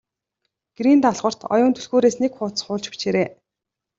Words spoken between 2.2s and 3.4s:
хуудас хуулж бичээрэй.